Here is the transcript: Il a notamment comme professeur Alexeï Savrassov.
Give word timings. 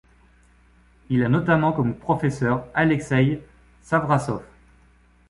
Il 1.11 1.23
a 1.23 1.29
notamment 1.29 1.73
comme 1.73 1.95
professeur 1.95 2.65
Alexeï 2.73 3.39
Savrassov. 3.83 4.41